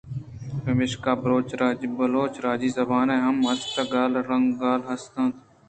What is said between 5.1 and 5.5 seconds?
اَنت۔